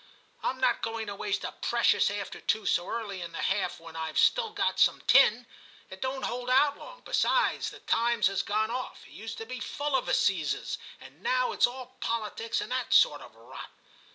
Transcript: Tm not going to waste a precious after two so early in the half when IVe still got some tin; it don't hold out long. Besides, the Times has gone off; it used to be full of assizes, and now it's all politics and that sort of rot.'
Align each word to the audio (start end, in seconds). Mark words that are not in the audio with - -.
Tm 0.43 0.57
not 0.59 0.81
going 0.81 1.05
to 1.05 1.15
waste 1.15 1.43
a 1.43 1.51
precious 1.61 2.09
after 2.09 2.41
two 2.41 2.65
so 2.65 2.89
early 2.89 3.21
in 3.21 3.33
the 3.33 3.37
half 3.37 3.79
when 3.79 3.95
IVe 3.95 4.17
still 4.17 4.49
got 4.49 4.79
some 4.79 4.99
tin; 5.01 5.45
it 5.91 6.01
don't 6.01 6.25
hold 6.25 6.49
out 6.49 6.75
long. 6.75 7.01
Besides, 7.05 7.69
the 7.69 7.81
Times 7.81 8.25
has 8.25 8.41
gone 8.41 8.71
off; 8.71 9.05
it 9.05 9.11
used 9.11 9.37
to 9.37 9.45
be 9.45 9.59
full 9.59 9.95
of 9.95 10.07
assizes, 10.09 10.79
and 10.99 11.21
now 11.21 11.51
it's 11.51 11.67
all 11.67 11.97
politics 11.99 12.61
and 12.61 12.71
that 12.71 12.91
sort 12.91 13.21
of 13.21 13.35
rot.' 13.35 13.69